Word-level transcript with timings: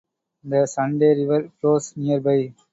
The 0.43 0.65
Sandy 0.65 1.13
River 1.27 1.51
flows 1.61 1.95
nearby. 1.95 2.55